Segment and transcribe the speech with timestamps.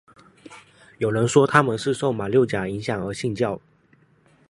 [0.97, 3.61] 有人说他们是受马六甲影响而信教。